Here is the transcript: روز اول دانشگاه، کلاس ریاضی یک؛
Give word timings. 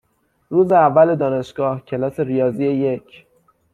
روز 0.49 0.71
اول 0.71 1.15
دانشگاه، 1.15 1.81
کلاس 1.85 2.19
ریاضی 2.19 2.65
یک؛ 2.97 3.09